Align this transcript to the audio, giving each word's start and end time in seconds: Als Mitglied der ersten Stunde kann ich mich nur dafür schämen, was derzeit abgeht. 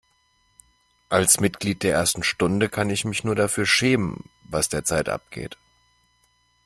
Als 1.09 1.39
Mitglied 1.39 1.83
der 1.83 1.93
ersten 1.93 2.23
Stunde 2.23 2.69
kann 2.69 2.89
ich 2.89 3.05
mich 3.05 3.23
nur 3.23 3.35
dafür 3.35 3.67
schämen, 3.67 4.27
was 4.45 4.67
derzeit 4.67 5.09
abgeht. 5.09 5.59